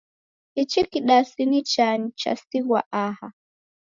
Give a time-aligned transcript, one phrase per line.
[0.61, 3.27] Ichi kidasi ni chani chasighwa aha?